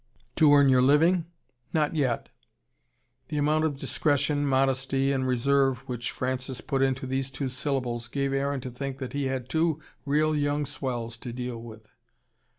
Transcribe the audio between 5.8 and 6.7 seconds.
which Francis